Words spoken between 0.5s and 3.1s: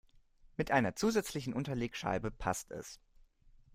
Mit einer zusätzlichen Unterlegscheibe passt es.